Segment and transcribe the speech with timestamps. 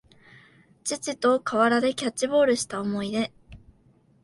[0.83, 3.31] 父と河原でキャッチボールした思い出